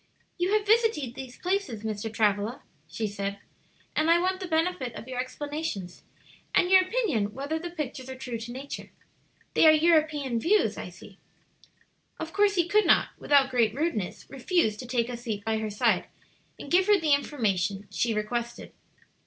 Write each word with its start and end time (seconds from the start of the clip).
"You 0.39 0.51
have 0.53 0.65
visited 0.65 1.13
these 1.13 1.37
places, 1.37 1.83
Mr. 1.83 2.11
Travilla," 2.11 2.63
she 2.87 3.05
said, 3.05 3.37
"and 3.95 4.09
I 4.09 4.19
want 4.19 4.39
the 4.39 4.47
benefit 4.47 4.95
of 4.95 5.07
your 5.07 5.19
explanations, 5.19 6.01
and 6.55 6.71
your 6.71 6.81
opinion 6.83 7.35
whether 7.35 7.59
the 7.59 7.69
pictures 7.69 8.09
are 8.09 8.15
true 8.17 8.39
to 8.39 8.51
nature. 8.51 8.89
They 9.53 9.67
are 9.67 9.71
European 9.71 10.39
views, 10.39 10.75
I 10.75 10.89
see." 10.89 11.19
Of 12.19 12.33
course 12.33 12.55
he 12.55 12.67
could 12.67 12.87
not, 12.87 13.09
without 13.19 13.51
great 13.51 13.75
rudeness, 13.75 14.27
refuse 14.27 14.75
to 14.77 14.87
take 14.87 15.07
a 15.07 15.15
seat 15.15 15.45
by 15.45 15.59
her 15.59 15.69
side 15.69 16.07
and 16.57 16.71
give 16.71 16.87
her 16.87 16.99
the 16.99 17.13
information 17.13 17.87
she 17.91 18.11
requested. 18.15 18.73